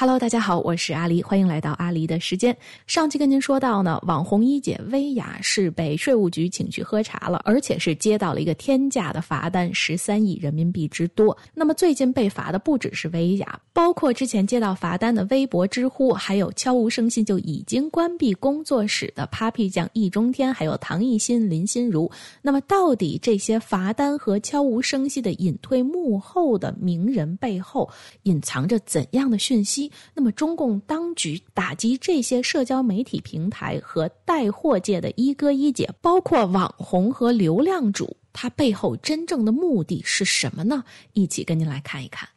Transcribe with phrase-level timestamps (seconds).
[0.00, 2.56] Hello，大家好，我是阿狸，欢迎来到阿狸的时间。
[2.86, 11.36] 上期跟您说到呢，网红一姐薇娅是被税务局请去喝茶了，而且是接到了一个天价的罚单，十三亿人民币之多。
[11.52, 22.10] 那么最近被罚的不只是薇娅，包括之前接到罚单的微博、知乎，还有悄无声息就已经关闭工作室的 Papi 酱易中天，还有唐艺昕、林心如。
[22.40, 27.86] 那么到底这些罚单和悄无声息的隐退幕后的名人背后，
[28.22, 29.89] 隐藏着怎样的讯息？
[30.14, 40.84] 那么，中共当局打击这些社交媒体平台和带货界的一哥一姐，包括网红和流量主，他背后真正的目的是什么呢？
[41.12, 42.28] 一起跟您来看一看。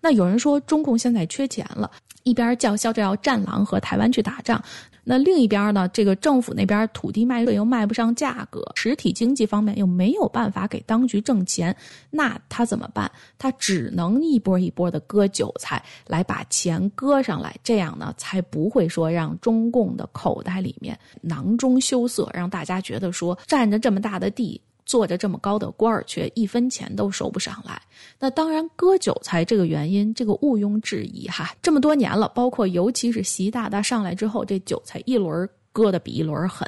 [0.00, 1.90] 那有人说，中共现在缺钱了，
[2.22, 4.62] 一边叫嚣着要战狼和台湾去打仗。
[5.08, 5.88] 那另一边呢？
[5.90, 11.74] 这个政府那边土地卖又卖不上价格，实体经济方面又没有办法给当局挣钱，
[12.10, 13.08] 那他怎么办？
[13.38, 24.60] 他只能一波一波的割韭菜来把钱割上来，这样呢才不会说让中共的口袋里面囊中羞涩，让大家觉得说占着这么大的地。
[24.86, 27.82] 做着这么高的官儿，却一分钱都收不上来。
[28.18, 31.54] 那当然，割韭菜这个原因，这个毋庸置疑哈。
[31.60, 36.66] 这么多年了，包括尤其是习大大上来之后，这韭菜一轮割的比一轮狠。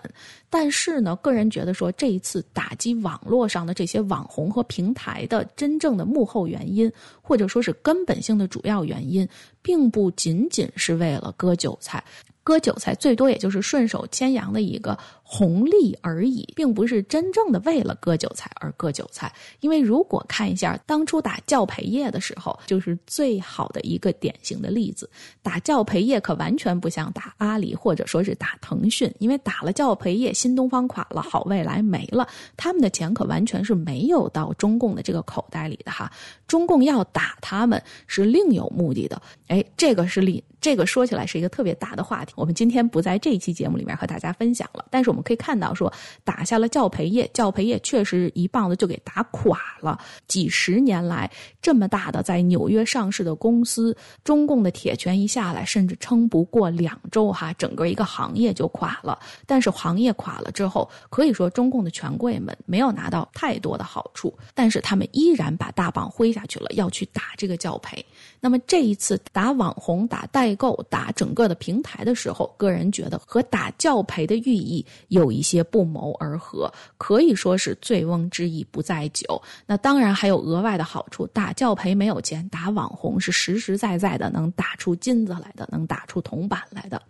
[0.50, 6.90] 但是呢，个人觉得说，这一次打击网络上的这些网红和平台的真正的幕后原因，
[7.22, 9.26] 或者说是根本性的主要原因，
[9.62, 12.02] 并不仅仅是为了割韭菜。
[12.42, 14.98] 割韭菜最多也就是顺手牵羊的一个
[15.30, 19.30] 红利而已，并不是真正的为了割韭菜而割韭菜。
[19.60, 25.08] 因为如果看一下当初打教培业的时候，就是最好的一个典型的例子。
[25.42, 32.26] 打教培业可完全不像打阿里或者说是打腾讯，因为打了教培业，新东方垮了，好未来没了，
[32.56, 36.10] 他们的钱可完全是没有到中共的这个口袋里的哈。
[36.46, 40.42] 中共要打他们是另有目的的，哎，这个是另。
[40.60, 44.84] 这个说起来是一个特别大的话题，我们今天不在这期节目里面和大家分享了。
[44.90, 45.92] 但是我们们可以看到，说
[46.24, 50.00] 打下了教培业，教培业确实一棒子就给打垮了。
[50.26, 59.18] 几十年来这么大的在纽约上市的公司，中共的铁拳一下来，甚至撑不过两周哈，整个一个行业就垮了。
[59.46, 68.04] 但是行业垮了之后，可以说中共的权贵们没有拿到太多的好处，但是他们依然把大棒挥下去了，要去打这个教培。
[68.40, 79.40] 那么这一次打网红、打代购、打整个的平台的时候，个人觉得和打教培的寓意有一些不谋而合，可以说是醉翁之意不在酒。
[79.66, 87.00] 那当然还有额外的好处，打教培没有钱，打网红是实实在在的能打出金子来的，能打出铜板来的。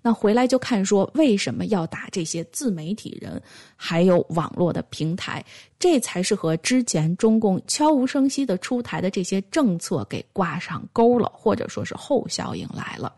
[0.00, 3.42] 那回来就看说为什么要打这些自媒体人，
[3.76, 5.44] 还有网络的平台，
[5.78, 13.12] 这才是和之前中共悄无声息的出台的这些政策给挂上钩了，或者说是后效应来了。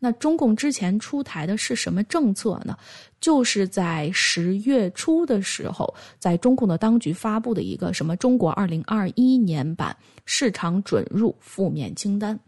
[0.00, 2.76] 那中共之前出台的是什么政策呢？
[3.20, 12.38] 就是在十月初的时候，在中共的当局发布的一个什么中国二零二一年版市场准入负面清单。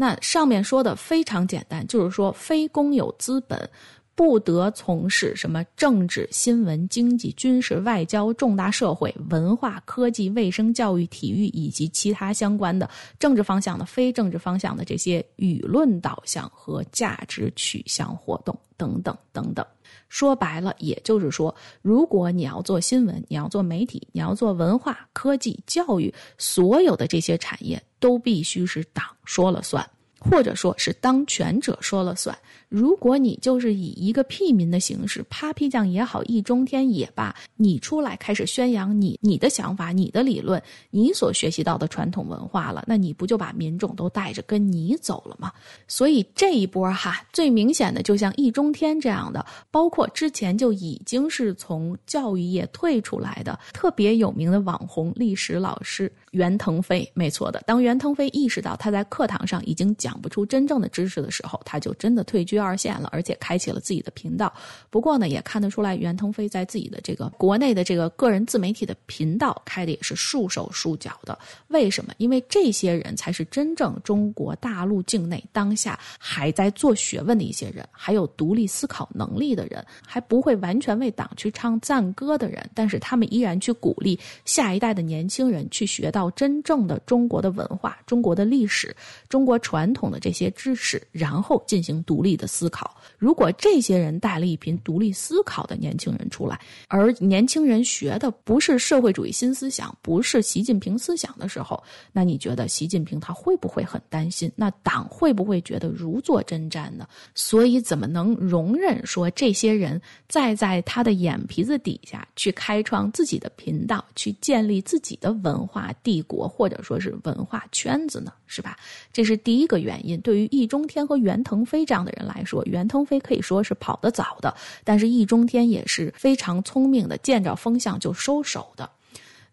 [0.00, 3.68] 那上面说的非常简单，就是说非公有资本
[4.14, 12.88] 不得从事什么政治、新闻、经济、军事、外交、重大社会、文化、科技、卫生、教育、体育以及其他相关的
[13.18, 19.66] 政治方向的、非政治方向的这些舆论导向和价值取向活动等等等等。
[20.08, 32.36] 说白了，也就是说，如果你要做新闻，你要做媒体，你要做文化、科技、教育，所有的这些产业都必须是党说了算，或者说是当权者说了算。
[32.68, 45.50] 如果你就是以一个屁民的形式，Papi 酱也好，易中天也罢，你出来开始宣扬你你的想法、你的理论、你所学习到的传统文化了，那你不就把民众都带着跟你走了吗？
[45.86, 57.62] 所以这一波哈，最明显的就像易中天这样的，包括之前就已经是从教育业退出来的特别有名的网红历史老师袁腾飞，没错的。
[57.64, 62.57] 当袁腾飞意识到他在课堂上已经讲不出真正的知识的时候，他就真的退居。
[62.58, 64.50] 二线了，而且开启了自己的频道。
[64.88, 71.38] 不过呢，也看得出来，袁腾飞在自己的这个国内的这个个人自媒体的频道开的也是束手束脚的。
[71.68, 72.14] 为什么？
[72.16, 82.66] 因为这些人才是真正中国大陆境内当下还在做学问的一些人，还有独立思考能力的人，还不会完全为党去唱赞歌的人。
[82.74, 88.96] 但是他们依然去鼓励下一代的年轻人去学到真正的中国的文化、中国的历史、
[89.28, 89.98] 中国传统。
[89.98, 92.96] 统的这些知识，然后进行独立的思考。
[93.18, 96.58] 如果这些人带了一批独立思考的年轻人出来，
[96.88, 104.50] 而年轻人学的不是社会主义新思想，不是习近平思想的时候，那你觉得习近平他会不会很担心？
[104.56, 107.06] 那党会不会觉得如坐针毡呢？
[107.34, 118.32] 所以，怎么能容忍说这些人再在他的眼皮子底下去开创自己的频道，去建立自己的文化帝国，或者说是文化圈子呢？
[118.46, 118.78] 是吧？
[119.12, 120.18] 这是第一个原因。
[120.22, 124.54] 对于易中天和袁腾飞这样的人来来说，袁腾飞可以说是跑得早的，
[124.84, 128.88] 但是易中天也是非常聪明的，见着风向就收手的。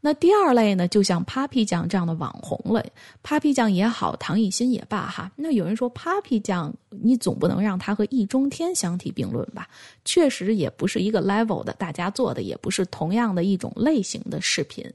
[0.01, 2.85] 那第二类呢，就像 Papi 酱这样的网红了
[3.23, 5.31] ，Papi 酱也好，唐艺昕也罢，哈。
[5.35, 6.71] 那有人说 Papi 酱，
[7.01, 9.67] 你总不能让他和易中天相提并论吧？
[10.03, 14.85] 确实也不是一个 level 的，大家做的也不是同样的一种类型的视频。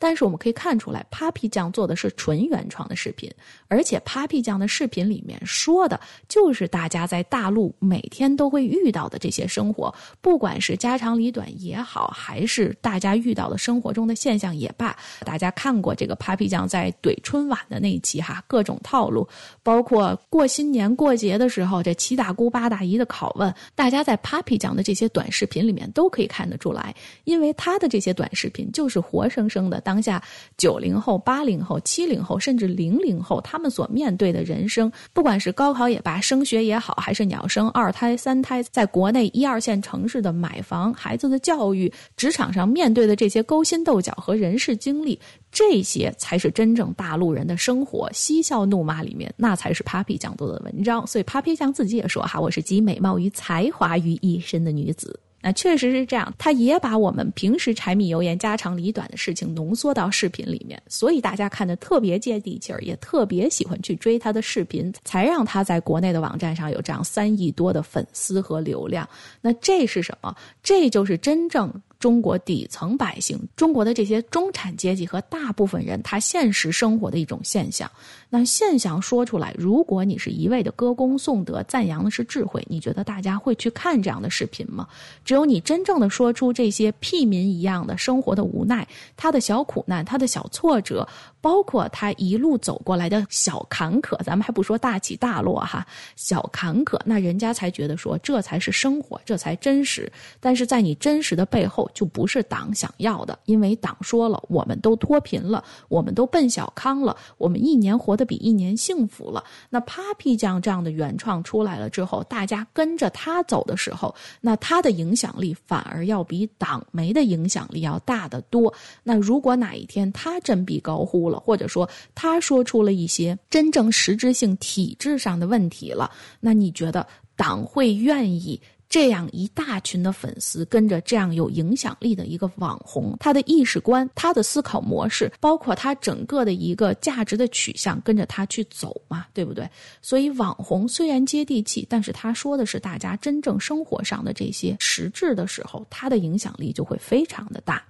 [0.00, 3.28] 但是我们可以看出来，Papi 酱做的是纯原创的视频，
[3.66, 14.96] 而且 Papi 酱的视频里面说的就是大家在大陆每天都会遇到的这些生活，不管是家长里短也好，还是大家遇到的生活中的现象也罢。
[15.24, 19.26] 大家看过这个 Papi 酱在怼春晚的那一期哈，各种套路，
[19.64, 29.80] 包括过新年过节的时候这七大姑八大姨的拷问，大家在 Papi 讲的这些短视频里面都可以看得出来，因为他的这些短视频就是活生生的。
[29.80, 30.22] 当下
[30.56, 45.18] 九零后、八零后、七零后，甚至零零后，他们所面对的人生，不管是高考也罢，升学也好，还是鸟生二胎、三胎，在国内一二线城市的买房、孩子的教育、职场上面对的这些勾心斗角和人事经历，
[45.50, 48.08] 这些才是真正大陆人的生活。
[48.12, 51.06] 嬉笑怒骂里面，那才是 Papi 讲做的文章。
[51.06, 69.08] 所以 Papi 酱自己也说：“哈，我是集美貌与才华于一身的女子。”那确实是这样，他也把我们平时柴米油盐、家长里短的事情浓缩到视频里面，所以大家看的特别接地气儿，也特别喜欢去追他的视频，才让他在国内的网站上有这样三亿多的粉丝和流量。
[69.40, 70.34] 那这是什么？
[70.60, 71.72] 这就是真正。
[71.98, 77.90] 中国底层百姓，中国的这些中产阶级和大部分人，他现实生活的一种现象。
[78.30, 84.86] 那现象说出来，如果你是一味的歌功颂德，赞扬的是智慧，你觉得大家会去看这样的视频吗？
[85.24, 88.86] 只有你真正的说出这些屁民一样的生活的无奈，
[89.16, 91.06] 他的小苦难，他的小挫折。
[91.40, 95.86] 包括他一路走过来的小坎坷，咱们还不说大起大落哈，
[96.16, 100.10] 小坎坷，那人家才觉得说这才是生活，这才真实。
[100.40, 109.44] 但是在你真实的背后，就不是党想要的，因为党说了，我们都脱贫了，我们都奔小康了，我们一年活得比一年幸福了。
[109.70, 118.72] 那 Papi 酱这样的原创出来了之后，大家跟着他走的时候，那他的影响力反而要比党媒的影响力要大得多。
[119.02, 127.06] 那如果哪一天他振臂高呼，了，或者说他说出了一些真正实质性体制上的问题了，那你觉得
[127.36, 139.26] 党会愿意这样一大群的粉丝跟着这样有影响力的一个网红，他的意识观、他的思考模式，包括他整个的一个价值的取向，跟着他去走嘛？
[139.34, 139.68] 对不对？
[140.00, 147.82] 所以网红虽然接地气，但是他说的是大家真正生活上的这些实质的时候，他的影响力就会非常的大。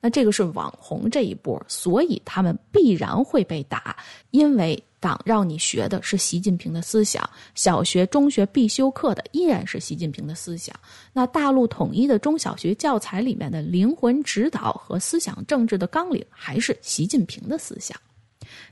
[0.00, 3.94] 那这个是网红这一波，所以他们必然会被打，
[4.30, 7.22] 因为党让你学的是习近平的思想，
[7.54, 10.74] 小学、中学必修课的依然是习近平的思想。
[11.12, 17.96] 那大陆统一的中小学教材里面的灵魂指导和思想政治的纲领，还是习近平的思想。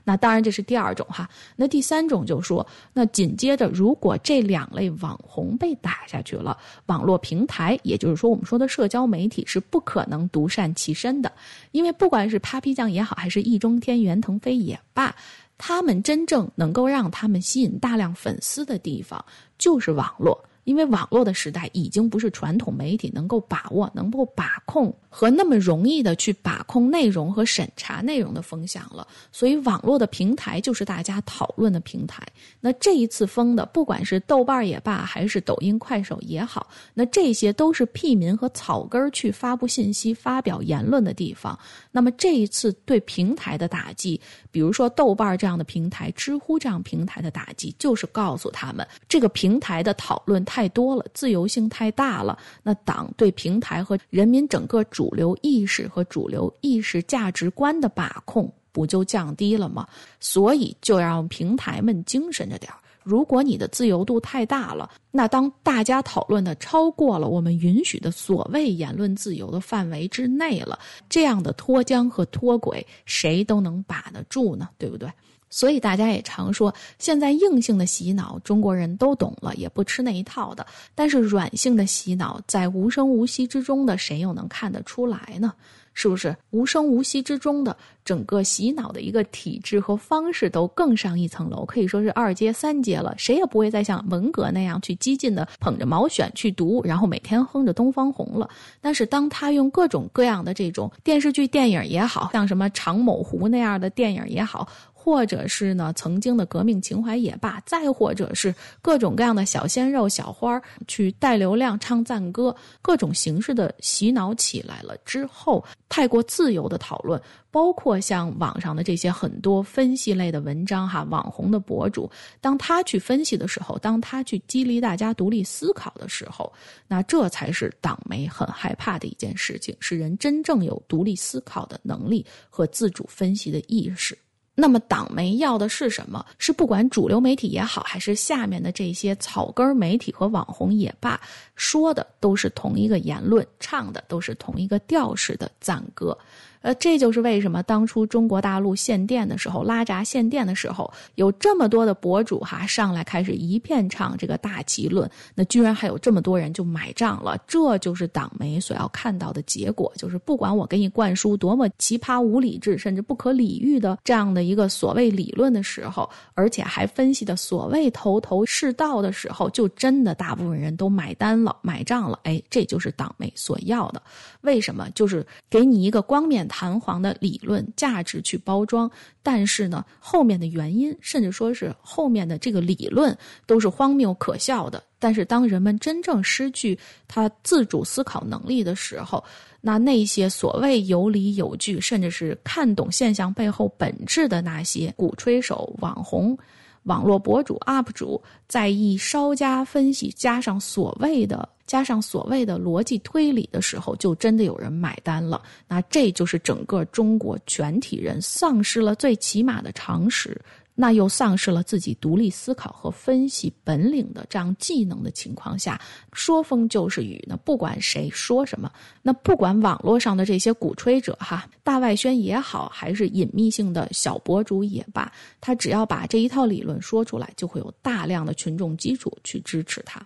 [0.03, 1.29] 那当然，这是第二种哈。
[1.55, 11.31] 那第三种就说，那紧接着，如果这两类网红被打下去了，网络平台，也就是说我们说的社交媒体是不可能独善其身的，
[11.71, 15.13] 因为不管是 Papi 酱也好，还是易中天、袁腾飞也罢，
[15.57, 19.23] 他们真正能够让他们吸引大量粉丝的地方，
[19.57, 20.43] 就是网络。
[20.65, 32.25] 因为网络的时代已经不是传统媒体能够把握、能够把控和那么容易的去把控内容和审查内容的风向了，所以网络的平台就是大家讨论的平台。
[32.59, 41.57] 那这一次封的，不管是豆瓣也罢，还是抖音、快手也好，那这些都是屁民和草根去发布信息、发表言论的地方。
[41.91, 44.19] 那么这一次对平台的打击，
[44.49, 50.43] 比如说豆瓣这样的平台、知乎这样平台的打击，就是告诉他们这个平台的讨论。
[50.55, 52.37] 太多了，自由性太大了。
[52.63, 59.85] 那党对平台和人民整个主流意识和主流意识价值观的把控不就降低了吗？
[60.21, 62.79] 所以就让平台们精神着点儿。
[63.03, 74.69] 如果你的自由度太大了，那当大家讨论的超过了我们允许的所谓言论自由的范围之内了，这样的脱缰和脱轨，谁都能把得住呢？
[74.77, 75.09] 对不对？
[75.49, 80.65] 所以大家也常说，现在硬性的洗脑中国人都懂了，也不吃那一套的。
[80.93, 85.53] 但是软性的洗脑，在无声无息之中的，谁又能看得出来呢？
[85.97, 93.15] 是不是无声无息之中的整个洗脑的一个体制和方式都更上一层楼，可以说是二阶三阶了。
[93.17, 98.49] 谁也不会再像文革那样去激进的捧着毛选去读，然后每天哼着东方红了。
[98.81, 104.67] 但是当他用各种各样的这种电视剧、电影也好像什么长某湖那样的电影也好。
[105.05, 117.21] 或者是呢，曾经的革命情怀也罢，再或者是各种各样的小鲜肉、小花去带流量、唱赞歌，各种形式的洗脑起来了之后，太过自由的讨论，
[117.51, 122.09] 包括像网上的这些很多分析类的文章哈，网红的博主，
[122.41, 126.51] 当他去分析的时候，当他去激励大家独立思考的时候，
[126.87, 134.17] 那这才是党媒很害怕的一件事情，是人真正有独立思考的能力和自主分析的意识。
[134.55, 136.25] 那么党媒要的是什么？
[136.37, 141.19] 是不管主流媒体也好，还是下面的这些草根媒体和网红也罢，
[141.55, 146.17] 说的都是同一个言论，唱的都是同一个调式的赞歌。
[146.65, 157.37] 呃，这就是为什么当初中国大陆限电的时候，拉闸限电的时候，有这么多的博主哈上来开始一片唱这个大旗论，那居然还有这么多人就买账了。
[157.45, 172.19] 这就是党媒所要看到的结果，就是不管我给你灌输多么奇葩、无理智甚至不可理喻的这样的一个所谓理论的时候，而且还分析的所谓头头是道的时候，就真的大部分人都买单了、买账了。
[172.23, 174.01] 哎，这就是党媒所要的。
[174.41, 174.89] 为什么？
[174.95, 176.47] 就是给你一个光面。
[176.57, 178.89] 弹簧的理论价值去包装，
[179.21, 183.13] 但是呢，后面的原因，甚至说是后面的这个理论
[183.45, 184.81] 都是荒谬可笑的。
[184.97, 189.21] 但是当人们真正失去他自主思考能力的时候，
[189.59, 196.37] 那那些所谓有理有据，甚至是看懂现象背后本质的那些鼓吹手、网红。
[196.85, 205.41] 网络博主 UP 主在意稍加分析，加上所谓的加上所谓的逻辑推理的时候，就真的有人买单了。
[205.67, 210.39] 那这就是整个中国全体人丧失了最起码的常识。
[210.75, 215.79] 那又丧失了自己独立思考和分析本领的这样技能的情况下，
[216.11, 217.23] 说风就是雨。
[217.27, 218.69] 那不管谁说什么，
[219.01, 230.05] 那不管网络上的这些鼓吹者哈，大外宣也好，还是隐秘性的小博主也罢，他只要把这一套理论说出来，就会有大量的群众基础去支持他。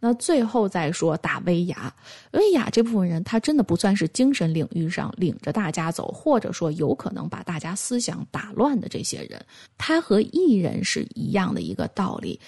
[0.00, 1.92] 那最后再说打威亚，
[2.32, 9.44] 威亚这部分人，他真的不算是精神领域上领着大家走，或者说有可能把大家思想打乱的这些人，
[9.76, 12.38] 他和艺人是一样的一个道理。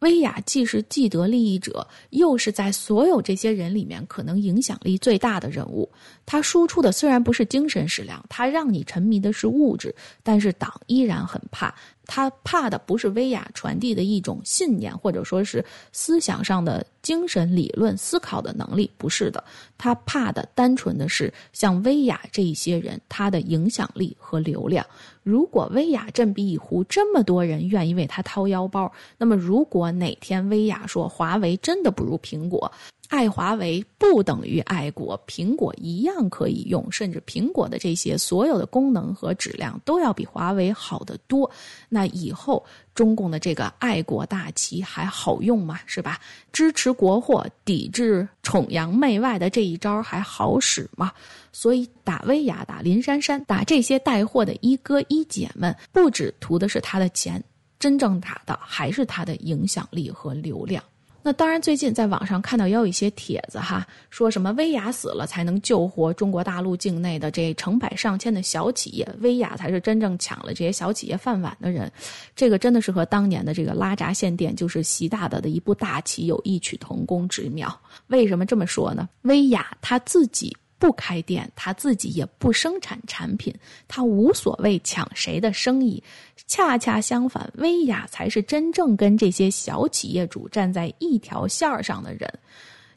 [0.00, 5.90] 威亚既是既得利益者，又是在所有这些人里面可能影响力最大的人物。
[6.24, 11.74] 他输出的虽然不是精神食粮，他让你沉迷的是物质，但是党依然很怕。
[12.08, 15.62] 他怕的不是威亚传递的一种信念，或者说是
[15.92, 19.44] 思想上的精神理论思考的能力，不是的。
[19.76, 24.84] 他怕的单纯的是像威亚这一些人，他的影响力和流量。
[25.22, 32.72] 如果威亚振臂一呼，这么多人愿意为他掏腰包，那么如果哪天威亚说华为真的不如苹果。
[33.08, 41.50] 爱华为不等于爱国，苹果一样可以用，甚至苹果的这些所有的功能和质量都要比华为好得多。
[41.88, 42.62] 那以后
[42.94, 45.80] 中共的这个爱国大旗还好用吗？
[45.86, 46.20] 是吧？
[46.52, 51.10] 支持国货、抵制崇洋媚外的这一招还好使吗？
[51.50, 57.42] 所以打薇娅、打林珊珊、打这些带货的一哥一姐们，不止图的是他的钱，
[57.78, 60.84] 真正打的还是他的影响力和流量。
[61.28, 71.92] 那当然，最近在网上看到也有一些帖子哈，说什么薇娅死了才能救活中国大陆境内的这成百上千的小企业，薇娅才是真正抢了这些小企业饭碗的人。
[72.34, 77.78] 这个真的是和当年的这个拉闸限电，就是习大大的一部大棋有异曲同工之妙。
[78.06, 79.06] 为什么这么说呢？
[79.20, 80.56] 薇娅她自己。
[80.78, 83.54] 不开店，他自己也不生产产品，
[83.86, 86.02] 他无所谓抢谁的生意。
[86.46, 92.32] 恰恰相反，薇娅才是真正跟这些小企业主站在一条线上的人，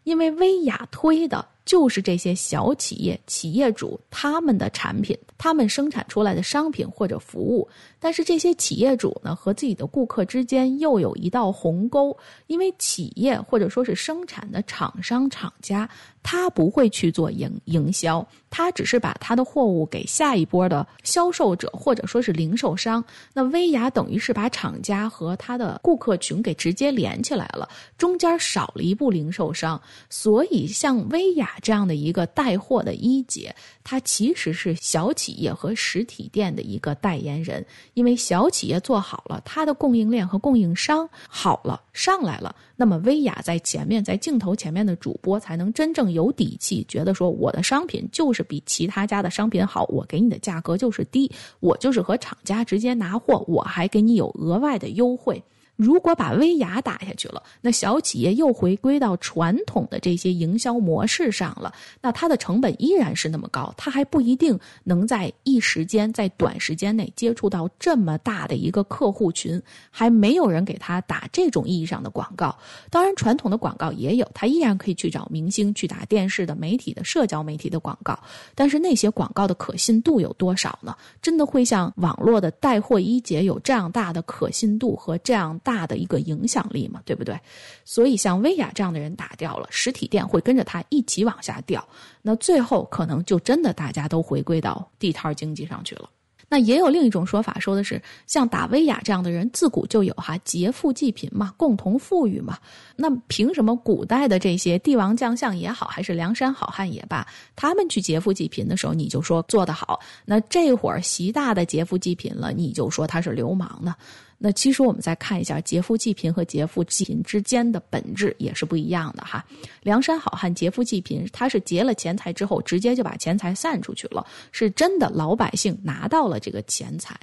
[0.04, 1.46] 因为薇娅推的。
[1.63, 7.68] 就是这些小企业、企业主他们的产品，他们生产出来的商品或者服务，
[8.00, 15.88] 但是这些企业主呢和自己的顾客之间又有一道鸿沟，因为企业或者说是生产的厂商、厂家，
[16.24, 23.03] 他不会去做营营销，他只是把他的货物给下一波的销售者或者说是零售商。
[23.34, 31.50] 那薇娅等于是把厂家和他的顾客群给直接连起来了，中间少了一步零售商，所以像薇娅。
[31.62, 33.53] 这样的一个带货的一姐，
[33.84, 37.65] 她其实是小企业和实体店的一个代言人。
[37.93, 55.41] 因为小企业做好了，它的供应链和供应商好了上来了，那么薇娅在前面，在镜头前面的主播才能真正有底气，觉得说我的商品就是比其他家的商品好，我给你的价格就是低，我就是和厂家直接拿货，我还给你有额外的优惠。
[55.82, 69.60] 如果把薇娅打下去了，那小企业又回归到传统的这些营销模式上了，那它的成本依然是那么高，它还不一定能在一时间、在短时间内接触到这么大的一个客户群，
[69.90, 72.56] 还没有人给他打这种意义上的广告。
[72.92, 78.20] 当然，传统的广告也有，他依然可以去找明星去打电视的、媒体的、社交媒体的广告，
[78.54, 80.96] 但是那些广告的可信度有多少呢？
[81.24, 85.71] 真的会像网络的带货一姐有这样大的可信度和这样大？
[85.72, 87.40] 大的一个影响力嘛，对不对？
[87.86, 91.88] 所以像薇娅这样的人打掉了，实体店会跟着他一起往下掉，
[92.22, 96.10] 那最后可能就真的大家都回归到地摊经济上去了。
[96.54, 102.58] 那也有另一种说法，说的是像打薇娅这样的人，自古就有哈劫富济贫嘛，共同富裕嘛。
[102.98, 107.25] 那凭什么古代的这些帝王将相也好，还是梁山好汉也罢，
[107.56, 109.98] 他们去劫富济贫的时候，你就说做得好？
[110.25, 113.96] 那这会儿习大的劫富济贫了，你就说他是流氓呢？
[114.44, 119.46] 那其实我们再看一下劫富济贫和劫富济贫之间的本质也是不一样的哈。
[119.84, 127.16] 梁山好汉劫富济贫，他是劫了钱财之后，直接就把钱财散出去了，是真的老百姓拿到了这个钱财。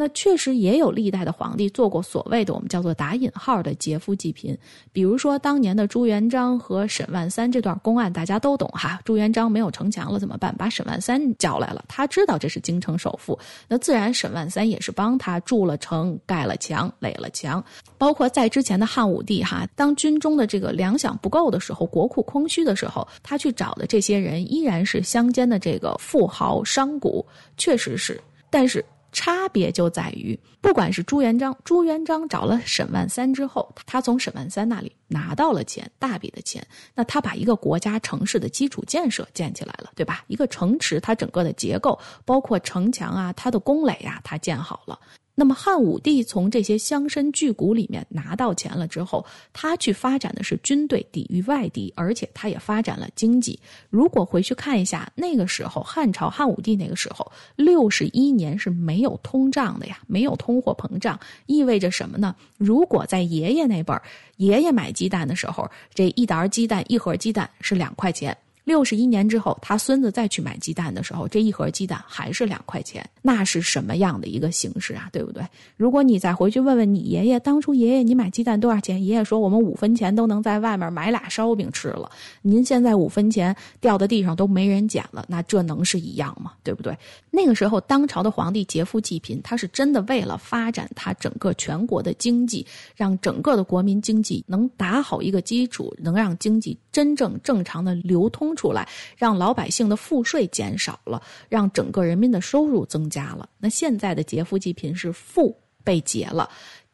[0.00, 4.56] 那确实也有历代的皇帝做过所谓的我们叫做打引号的劫富济贫，
[4.92, 9.00] 比如说当年的朱元璋和沈万三这段公案，大家都懂哈。
[9.04, 10.54] 朱元璋没有城墙了怎么办？
[10.56, 13.36] 把沈万三叫来了，他知道这是京城首富，
[13.66, 17.64] 那自然沈万三也是帮他筑了城、盖了墙、垒了墙。
[17.98, 27.24] 包括在之前的汉武帝哈，当军中的这个粮饷不够的时候，国库空虚的时候，他去找的这些人依然是乡间的这个富豪商贾，
[27.56, 28.84] 确实是，但是。
[29.10, 40.24] 差别就在于，不管是朱元璋，朱元璋找了沈万三之后，他从沈万三那里拿到了钱，大笔的钱，那他把一个国家城市的基础建设建起来了，对吧？
[40.26, 44.98] 一个城池，它整个的结构，包括城墙啊，它的工垒啊，它建好了。
[45.40, 53.56] 那么汉武帝从这些乡绅巨贾里面拿到钱了之后，他去发展的是军队抵御外敌，而且他也发展了经济。
[53.88, 62.34] 如果回去看一下那个时候汉朝汉武帝那个时候，六十一年是没有通胀的呀，没有通货膨胀，意味着什么呢？
[62.56, 64.02] 如果在爷爷那辈儿，
[64.38, 68.36] 爷爷买鸡蛋的时候，这一沓鸡蛋一盒鸡蛋是两块钱。
[68.68, 75.08] 六十一年之后，他孙子再去买鸡蛋的时候，这一盒鸡蛋还是两块钱，那是什么样的一个形式啊？
[75.10, 75.42] 对不对？
[75.78, 79.02] 如果你再回去问问你爷爷，当初爷爷你买鸡蛋多少钱？
[79.02, 82.10] 爷爷说我们五分钱都能在外面买俩烧饼吃了。
[82.42, 86.52] 您现在五分钱掉在地上都没人捡了，那这能是一样吗？
[86.62, 86.94] 对不对？
[87.30, 98.54] 那个时候，当朝的皇帝劫富济贫，他是真的为了发展他整个全国的经济，让整个的国民经济能打好一个基础，能让经济真正正常的流通。
[98.58, 103.48] 出来，让老百姓的赋税减少了，让整个人民的收入增加了。
[103.58, 106.50] 那现在的劫富济贫是富被劫了。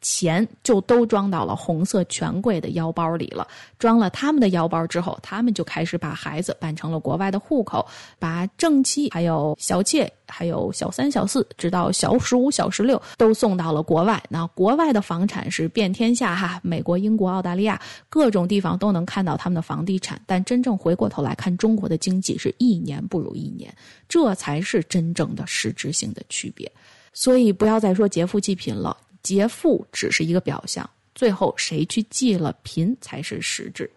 [0.07, 3.47] 钱就都装到了红色权贵的腰包里了，
[3.79, 7.83] 装了他们的腰包之后，他们就开始把孩子办成了国外的户口，
[8.19, 14.21] 把正妻、还有小妾、还有小三、小四，直到小十五、小十六都送到了国外。
[14.29, 20.21] 那国外的房产是遍天下哈，美国、英国、澳大利亚各种地方都能看到他们的房地产。
[20.27, 23.73] 但真正回过头来看，中国的经济是一年不如一年，
[24.07, 26.71] 这才是真正的实质性的区别。
[27.11, 28.95] 所以不要再说劫富济贫了。
[29.25, 33.89] 劫富只是一个表象，最后谁去济了贫才是实质。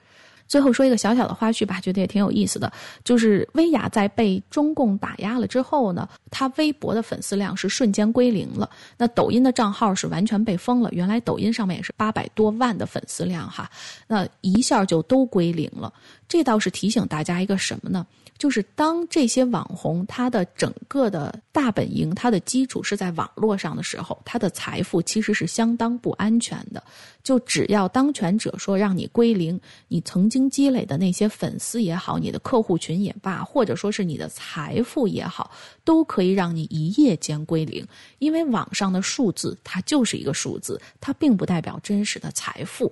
[0.47, 2.73] 最后说一个小小的花絮吧，觉得也挺有意思的，
[3.05, 10.89] 就是薇娅在被中共打压了之后呢，她微博的粉丝量是瞬间归零了，那抖音的账号是完全被封了。
[10.93, 13.71] 原来抖音上面也是八百多万的粉丝量哈，
[14.07, 15.93] 那一下就都归零了。
[16.27, 18.07] 这倒是提醒大家一个什么呢？
[18.39, 26.83] 就是当这些网红他的整个的大本营，他的基础是在网络上的时候，他的财富其实是相当不安全的。
[27.25, 35.51] 就只要当权者说让你归零，你曾经积累的那些粉丝也好，你的客户群也罢，或者说是你的财富也好，
[35.85, 37.87] 都可以让你一夜间归零。
[38.19, 42.91] 因为网上的数字它就是一个数字，它并不代表真实的财富。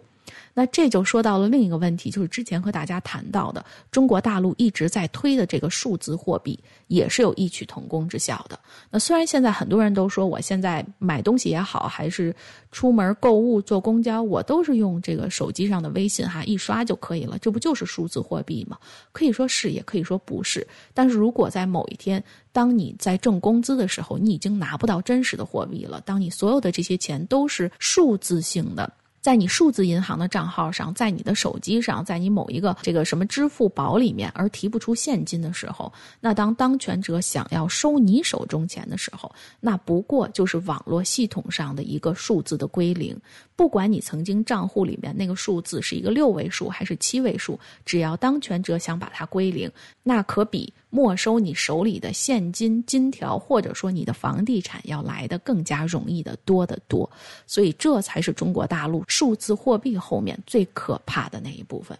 [0.55, 6.59] 那这就说到了另一个问题，就是之前和大家谈到的，中国大陆一直在推的这个数字货币，
[6.89, 8.59] 也是有异曲同工之效的。
[8.91, 12.35] 那虽然现在很多人都说，我现在买东西也好，还是
[12.73, 18.79] 出门购物、坐公交，我都是用这个手机上的微信哈一刷就可以了，这不就是数字货币吗？
[19.13, 20.67] 可以说是，也可以说不是。
[20.95, 28.91] 但是如果在某一天，当你在挣工资的时候，你已经拿不到真实的货币了，当你所有的这些钱都是数字性的。
[29.27, 43.21] 在你数字银行的账号上，在你的手机上，在你某一个这个什么支付宝里面，而提不出现金的时候，那当当权者想要收你手中钱的时候，那不过就是网络系统上的一个数字的归零。
[43.57, 49.69] 不管你曾经账户里面那个数字是一个六位数还是七位数，只要当权者想把它归零，
[50.05, 50.73] 那可比。
[50.97, 57.09] 没收你手里的现金、金条，或者说你的房地产，要来的更加容易的多得多。
[57.47, 61.99] 所以，这才是中国大陆数字货币后面最可怕的那一部分。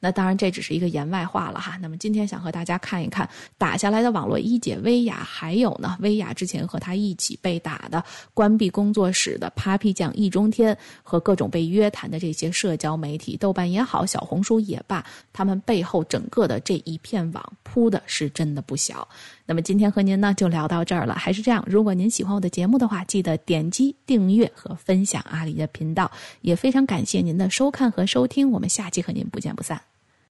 [0.00, 1.76] 那当然，这只是一个言外话了哈。
[1.80, 19.06] 那么今天想和大家看一看打下来的网络一姐薇娅，还有呢，薇娅之前和她一起被打的关闭工作室的 Papi 酱易中天和各种被约谈的这些社交媒体，豆瓣也好，小红书也罢，他们背后整个的这一片网铺的是真的不小。
[19.44, 21.14] 那么今天和您呢就聊到这儿了。
[21.14, 26.10] 还是这样，如果您喜欢我的节目的话，记得点击订阅和分享阿里的频道。
[26.42, 29.87] 也非常感谢您的收看和收听，我们下期和您不见不散。